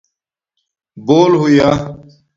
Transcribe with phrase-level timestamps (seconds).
[1.05, 1.69] بُول ہویا